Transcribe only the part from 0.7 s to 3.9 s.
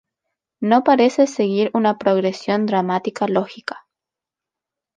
parece seguir una progresión dramática lógica.